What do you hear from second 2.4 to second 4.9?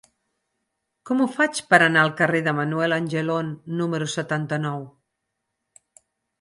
de Manuel Angelon número setanta-nou?